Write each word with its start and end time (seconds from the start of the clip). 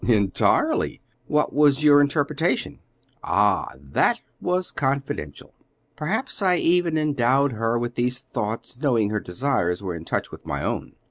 "Entirely. 0.07 0.99
What 1.27 1.53
was 1.53 1.83
your 1.83 2.01
interpretation?" 2.01 2.79
"Ah, 3.23 3.67
that 3.79 4.19
was 4.41 4.71
confidential. 4.71 5.53
Perhaps 5.95 6.41
I 6.41 6.55
even 6.55 6.97
endowed 6.97 7.51
her 7.51 7.77
with 7.77 7.93
these 7.93 8.17
thoughts, 8.17 8.79
knowing 8.79 9.11
her 9.11 9.19
desires 9.19 9.83
were 9.83 9.93
in 9.93 10.03
touch 10.05 10.31
with 10.31 10.43
my 10.43 10.63
own." 10.63 10.93